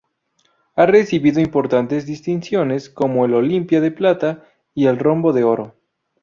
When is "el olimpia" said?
3.25-3.81